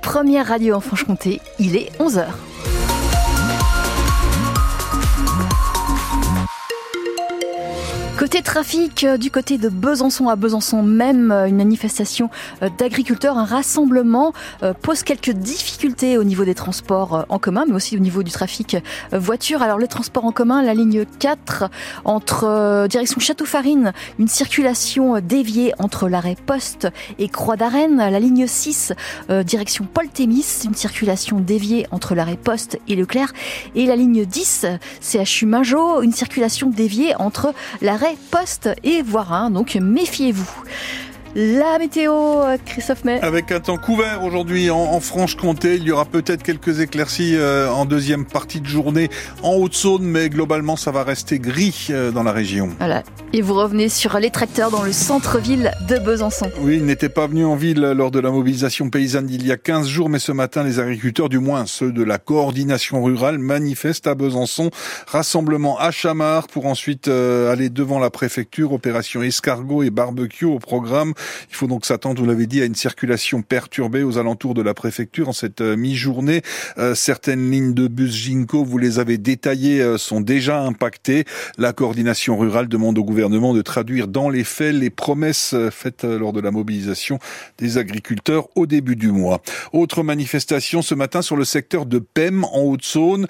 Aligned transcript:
première 0.00 0.46
radio 0.46 0.74
en 0.74 0.80
Franche-Comté. 0.80 1.40
Il 1.58 1.76
est 1.76 1.90
11h. 1.98 2.26
Côté 8.22 8.40
trafic, 8.40 9.02
euh, 9.02 9.16
du 9.16 9.32
côté 9.32 9.58
de 9.58 9.68
Besançon 9.68 10.28
à 10.28 10.36
Besançon 10.36 10.84
même, 10.84 11.32
euh, 11.32 11.46
une 11.46 11.56
manifestation 11.56 12.30
euh, 12.62 12.68
d'agriculteurs, 12.78 13.36
un 13.36 13.44
rassemblement 13.44 14.32
pose 14.80 15.02
quelques 15.02 15.30
difficultés 15.30 16.16
au 16.18 16.22
niveau 16.22 16.44
des 16.44 16.54
transports 16.54 17.26
en 17.28 17.38
commun, 17.40 17.64
mais 17.66 17.74
aussi 17.74 17.96
au 17.96 18.00
niveau 18.00 18.22
du 18.22 18.30
trafic 18.30 18.76
voiture. 19.10 19.60
Alors 19.60 19.78
le 19.78 19.88
transport 19.88 20.24
en 20.24 20.30
commun, 20.30 20.62
la 20.62 20.72
ligne 20.72 21.04
4 21.18 21.68
entre 22.04 22.86
direction 22.88 23.18
Château-Farine, 23.18 23.92
une 24.20 24.28
circulation 24.28 25.18
déviée 25.20 25.74
entre 25.80 26.08
l'arrêt 26.08 26.36
Poste 26.46 26.88
et 27.18 27.28
Croix 27.28 27.56
d'Arène. 27.56 27.96
La 27.96 28.20
ligne 28.20 28.46
6 28.46 28.92
direction 29.44 29.86
Paul-Témis, 29.92 30.62
une 30.64 30.74
circulation 30.74 31.40
déviée 31.40 31.86
entre 31.90 32.14
l'arrêt 32.14 32.36
Poste 32.36 32.78
et 32.86 32.94
Leclerc. 32.94 33.32
Et 33.74 33.86
la 33.86 33.96
ligne 33.96 34.24
10 34.24 34.66
CHU 35.00 35.46
Majot, 35.46 36.02
une 36.02 36.12
circulation 36.12 36.70
déviée 36.70 37.16
entre 37.16 37.52
l'arrêt 37.80 38.11
poste 38.30 38.68
et 38.82 39.02
Voirin, 39.02 39.50
donc 39.50 39.74
méfiez-vous. 39.74 40.50
La 41.34 41.78
météo, 41.78 42.12
Christophe 42.66 43.04
May. 43.04 43.18
Avec 43.22 43.52
un 43.52 43.60
temps 43.60 43.78
couvert 43.78 44.22
aujourd'hui 44.22 44.68
en, 44.68 45.00
Franche-Comté, 45.00 45.76
il 45.76 45.84
y 45.84 45.90
aura 45.90 46.04
peut-être 46.04 46.42
quelques 46.42 46.80
éclaircies 46.80 47.36
euh, 47.36 47.70
en 47.70 47.86
deuxième 47.86 48.26
partie 48.26 48.60
de 48.60 48.66
journée 48.66 49.08
en 49.42 49.54
Haute-Saône, 49.54 50.04
mais 50.04 50.28
globalement 50.28 50.76
ça 50.76 50.90
va 50.90 51.04
rester 51.04 51.38
gris 51.38 51.86
euh, 51.88 52.10
dans 52.10 52.22
la 52.22 52.32
région. 52.32 52.68
Voilà. 52.78 53.02
Et 53.32 53.40
vous 53.40 53.54
revenez 53.54 53.88
sur 53.88 54.18
les 54.18 54.28
tracteurs 54.28 54.70
dans 54.70 54.82
le 54.82 54.92
centre-ville 54.92 55.70
de 55.88 55.96
Besançon. 55.96 56.50
Oui, 56.60 56.76
ils 56.76 56.84
n'étaient 56.84 57.08
pas 57.08 57.26
venus 57.26 57.46
en 57.46 57.56
ville 57.56 57.80
lors 57.80 58.10
de 58.10 58.20
la 58.20 58.30
mobilisation 58.30 58.90
paysanne 58.90 59.24
d'il 59.24 59.46
y 59.46 59.52
a 59.52 59.56
15 59.56 59.88
jours, 59.88 60.10
mais 60.10 60.18
ce 60.18 60.32
matin, 60.32 60.62
les 60.62 60.80
agriculteurs, 60.80 61.30
du 61.30 61.38
moins 61.38 61.64
ceux 61.64 61.92
de 61.92 62.02
la 62.02 62.18
coordination 62.18 63.02
rurale, 63.02 63.38
manifestent 63.38 64.06
à 64.06 64.14
Besançon. 64.14 64.70
Rassemblement 65.06 65.78
à 65.78 65.92
Chamard 65.92 66.46
pour 66.48 66.66
ensuite 66.66 67.08
euh, 67.08 67.50
aller 67.50 67.70
devant 67.70 67.98
la 67.98 68.10
préfecture. 68.10 68.74
Opération 68.74 69.22
escargot 69.22 69.82
et 69.82 69.88
barbecue 69.88 70.44
au 70.44 70.58
programme. 70.58 71.14
Il 71.50 71.56
faut 71.56 71.66
donc 71.66 71.84
s'attendre, 71.84 72.20
vous 72.20 72.28
l'avez 72.28 72.46
dit, 72.46 72.62
à 72.62 72.64
une 72.64 72.74
circulation 72.74 73.42
perturbée 73.42 74.02
aux 74.02 74.18
alentours 74.18 74.54
de 74.54 74.62
la 74.62 74.74
préfecture 74.74 75.28
en 75.28 75.32
cette 75.32 75.60
euh, 75.60 75.76
mi-journée. 75.76 76.42
Euh, 76.78 76.94
certaines 76.94 77.50
lignes 77.50 77.74
de 77.74 77.88
bus 77.88 78.14
Ginko, 78.14 78.64
vous 78.64 78.78
les 78.78 78.98
avez 78.98 79.18
détaillées, 79.18 79.80
euh, 79.80 79.98
sont 79.98 80.20
déjà 80.20 80.60
impactées. 80.60 81.24
La 81.58 81.72
coordination 81.72 82.38
rurale 82.38 82.68
demande 82.68 82.98
au 82.98 83.04
gouvernement 83.04 83.54
de 83.54 83.62
traduire 83.62 84.08
dans 84.08 84.28
les 84.28 84.44
faits 84.44 84.74
les 84.74 84.90
promesses 84.90 85.54
faites 85.70 86.04
lors 86.04 86.32
de 86.32 86.40
la 86.40 86.50
mobilisation 86.50 87.18
des 87.58 87.78
agriculteurs 87.78 88.48
au 88.54 88.66
début 88.66 88.96
du 88.96 89.10
mois. 89.10 89.42
Autre 89.72 90.02
manifestation 90.02 90.82
ce 90.82 90.94
matin 90.94 91.22
sur 91.22 91.36
le 91.36 91.44
secteur 91.44 91.86
de 91.86 91.98
Pem 91.98 92.44
en 92.44 92.62
Haute-Saône, 92.62 93.26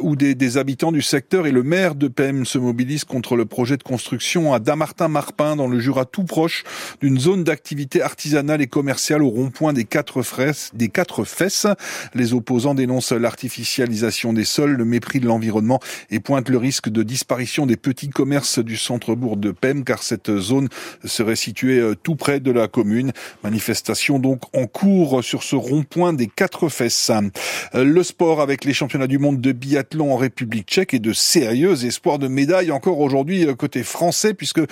où 0.00 0.16
des, 0.16 0.34
des, 0.34 0.56
habitants 0.56 0.92
du 0.92 1.02
secteur 1.02 1.46
et 1.46 1.52
le 1.52 1.62
maire 1.62 1.94
de 1.94 2.08
Pem 2.08 2.44
se 2.44 2.58
mobilisent 2.58 3.04
contre 3.04 3.36
le 3.36 3.44
projet 3.44 3.76
de 3.76 3.82
construction 3.82 4.52
à 4.52 4.58
Damartin-Marpin 4.58 5.56
dans 5.56 5.66
le 5.66 5.78
Jura 5.78 6.04
tout 6.04 6.24
proche 6.24 6.64
d'une 7.00 7.18
zone 7.18 7.27
zone 7.28 7.44
d'activité 7.44 8.00
artisanale 8.00 8.62
et 8.62 8.68
commerciale 8.68 9.22
au 9.22 9.28
rond-point 9.28 9.74
des 9.74 9.84
quatre 9.84 10.22
fesses, 10.22 10.70
des 10.72 10.88
quatre 10.88 11.24
fesses. 11.24 11.66
Les 12.14 12.32
opposants 12.32 12.74
dénoncent 12.74 13.12
l'artificialisation 13.12 14.32
des 14.32 14.46
sols, 14.46 14.72
le 14.72 14.86
mépris 14.86 15.20
de 15.20 15.26
l'environnement 15.26 15.78
et 16.10 16.20
pointent 16.20 16.48
le 16.48 16.56
risque 16.56 16.88
de 16.88 17.02
disparition 17.02 17.66
des 17.66 17.76
petits 17.76 18.08
commerces 18.08 18.60
du 18.60 18.78
centre-bourg 18.78 19.36
de 19.36 19.50
Pem 19.50 19.84
car 19.84 20.02
cette 20.02 20.38
zone 20.38 20.70
serait 21.04 21.36
située 21.36 21.78
euh, 21.80 21.94
tout 21.94 22.16
près 22.16 22.40
de 22.40 22.50
la 22.50 22.66
commune. 22.66 23.12
Manifestation 23.44 24.18
donc 24.18 24.40
en 24.56 24.66
cours 24.66 25.22
sur 25.22 25.42
ce 25.42 25.54
rond-point 25.54 26.14
des 26.14 26.28
quatre 26.28 26.70
fesses. 26.70 27.10
Euh, 27.74 27.84
le 27.84 28.02
sport 28.04 28.40
avec 28.40 28.64
les 28.64 28.72
championnats 28.72 29.06
du 29.06 29.18
monde 29.18 29.42
de 29.42 29.52
biathlon 29.52 30.14
en 30.14 30.16
République 30.16 30.66
tchèque 30.66 30.94
et 30.94 30.98
de 30.98 31.12
sérieux 31.12 31.84
espoirs 31.84 32.18
de 32.18 32.28
médailles 32.28 32.70
encore 32.70 33.00
aujourd'hui 33.00 33.46
euh, 33.46 33.54
côté 33.54 33.82
français 33.82 34.32
puisque 34.32 34.62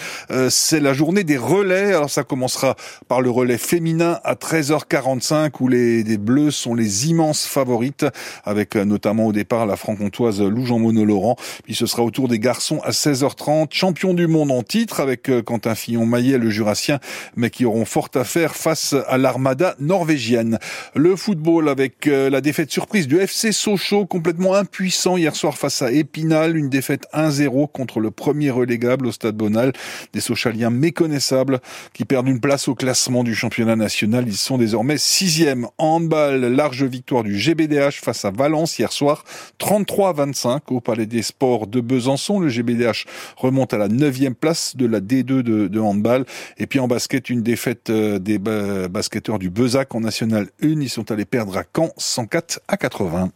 c'est 0.48 0.80
la 0.80 0.94
journée 0.94 1.22
des 1.22 1.36
relais. 1.36 1.92
Alors 1.92 2.08
ça 2.08 2.24
commence 2.24 2.45
sera 2.48 2.76
par 3.08 3.20
le 3.20 3.30
relais 3.30 3.58
féminin 3.58 4.20
à 4.24 4.34
13h45 4.34 5.50
où 5.60 5.68
les, 5.68 6.16
Bleus 6.16 6.50
sont 6.50 6.74
les 6.74 7.08
immenses 7.08 7.46
favorites 7.46 8.06
avec 8.44 8.76
euh, 8.76 8.84
notamment 8.84 9.26
au 9.26 9.32
départ 9.32 9.66
la 9.66 9.76
franc-comtoise 9.76 10.40
Lou 10.40 10.64
Jean-Monod-Laurent. 10.64 11.36
Puis 11.64 11.74
ce 11.74 11.86
sera 11.86 12.02
au 12.02 12.10
tour 12.10 12.28
des 12.28 12.38
garçons 12.38 12.80
à 12.84 12.90
16h30, 12.90 13.68
champion 13.72 14.14
du 14.14 14.26
monde 14.26 14.50
en 14.50 14.62
titre 14.62 15.00
avec 15.00 15.28
euh, 15.28 15.42
Quentin 15.42 15.74
Fillon-Maillet, 15.74 16.38
le 16.38 16.50
jurassien, 16.50 16.98
mais 17.36 17.50
qui 17.50 17.64
auront 17.64 17.84
fort 17.84 18.08
à 18.14 18.24
faire 18.24 18.54
face 18.54 18.94
à 19.08 19.18
l'armada 19.18 19.74
norvégienne. 19.78 20.58
Le 20.94 21.16
football 21.16 21.68
avec 21.68 22.06
euh, 22.06 22.30
la 22.30 22.40
défaite 22.40 22.70
surprise 22.70 23.06
du 23.06 23.18
FC 23.18 23.52
Sochaux, 23.52 24.06
complètement 24.06 24.54
impuissant 24.54 25.16
hier 25.16 25.34
soir 25.34 25.56
face 25.56 25.82
à 25.82 25.90
Épinal, 25.92 26.56
une 26.56 26.68
défaite 26.68 27.06
1-0 27.12 27.70
contre 27.70 28.00
le 28.00 28.10
premier 28.10 28.50
relégable 28.50 29.06
au 29.06 29.12
Stade 29.12 29.36
Bonal. 29.36 29.72
Des 30.12 30.20
Sochaliens 30.20 30.70
méconnaissables 30.70 31.60
qui 31.92 32.04
perdent 32.04 32.28
une 32.28 32.35
place 32.40 32.68
au 32.68 32.74
classement 32.74 33.24
du 33.24 33.34
championnat 33.34 33.76
national. 33.76 34.26
Ils 34.26 34.36
sont 34.36 34.58
désormais 34.58 34.98
sixième. 34.98 35.66
Handball, 35.78 36.40
large 36.46 36.84
victoire 36.84 37.22
du 37.22 37.36
GBDH 37.36 38.00
face 38.02 38.24
à 38.24 38.30
Valence 38.30 38.78
hier 38.78 38.92
soir, 38.92 39.24
33-25 39.60 40.60
au 40.68 40.80
Palais 40.80 41.06
des 41.06 41.22
Sports 41.22 41.66
de 41.66 41.80
Besançon. 41.80 42.40
Le 42.40 42.48
GBDH 42.48 43.06
remonte 43.36 43.74
à 43.74 43.78
la 43.78 43.88
neuvième 43.88 44.34
place 44.34 44.76
de 44.76 44.86
la 44.86 45.00
D2 45.00 45.22
de, 45.22 45.42
de 45.68 45.80
handball. 45.80 46.24
Et 46.58 46.66
puis 46.66 46.78
en 46.78 46.88
basket, 46.88 47.30
une 47.30 47.42
défaite 47.42 47.90
euh, 47.90 48.18
des 48.18 48.38
basketteurs 48.38 49.38
du 49.38 49.50
Bezac 49.50 49.94
en 49.94 50.00
National 50.00 50.48
1. 50.62 50.80
Ils 50.80 50.88
sont 50.88 51.10
allés 51.10 51.24
perdre 51.24 51.56
à 51.56 51.64
Caen 51.74 51.90
104 51.96 52.60
à 52.68 52.76
80. 52.76 53.30